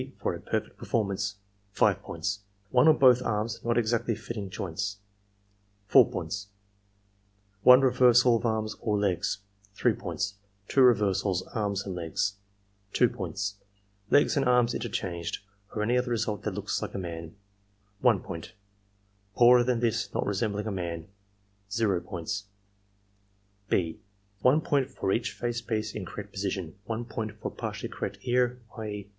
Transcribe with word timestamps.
e., 0.01 0.11
for 0.19 0.33
a 0.33 0.39
perfect 0.41 0.79
performance 0.79 1.35
5 1.73 1.99
One 2.71 2.87
or 2.87 2.93
both 2.95 3.21
arms 3.21 3.63
not 3.63 3.77
exactly 3.77 4.15
fitting 4.15 4.49
joints 4.49 4.97
4 5.89 6.09
One 7.61 7.81
reversal 7.81 8.37
of 8.37 8.43
arms 8.43 8.75
or 8.81 8.97
legs 8.97 9.41
3 9.75 9.95
Two 10.67 10.81
reversals, 10.81 11.43
arms 11.53 11.85
and 11.85 11.93
legs 11.93 12.33
2 12.93 13.35
Legs 14.09 14.35
and 14.35 14.43
arms 14.49 14.73
interchanged, 14.73 15.37
or 15.75 15.83
any 15.83 15.99
other 15.99 16.09
result 16.09 16.41
that 16.45 16.55
looks 16.55 16.81
like 16.81 16.95
a 16.95 16.97
man 16.97 17.35
1 17.99 18.23
Poorer 19.35 19.63
than 19.63 19.81
this, 19.81 20.11
not 20.15 20.25
resembling 20.25 20.65
a 20.65 20.71
man 20.71 21.09
(6) 21.67 22.47
One 24.41 24.61
point 24.61 24.89
for 24.89 25.11
each 25.11 25.31
face 25.33 25.61
piece 25.61 25.93
in 25.93 26.05
correct 26.07 26.31
position, 26.33 26.73
1 26.85 27.05
point 27.05 27.39
for 27.39 27.49
a 27.49 27.55
partly 27.55 27.87
correct 27.87 28.17
ear— 28.23 28.59
^i. 28.71 29.05